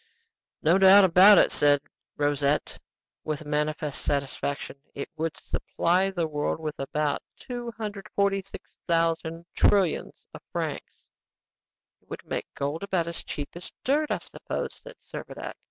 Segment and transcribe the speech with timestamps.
[0.63, 1.79] "No doubt about it!" said
[2.17, 2.79] Rosette,
[3.23, 4.77] with manifest satisfaction.
[4.95, 11.07] "It would supply the world with about 246,000 trillions of francs."
[12.01, 15.53] "It would make gold about as cheap as dirt, I suppose," said Servadac.